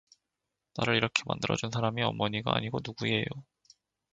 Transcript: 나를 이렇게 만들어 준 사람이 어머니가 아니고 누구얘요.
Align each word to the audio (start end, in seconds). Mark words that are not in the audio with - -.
나를 0.77 0.95
이렇게 0.95 1.21
만들어 1.27 1.55
준 1.55 1.69
사람이 1.71 2.01
어머니가 2.01 2.55
아니고 2.55 2.79
누구얘요. 2.83 3.25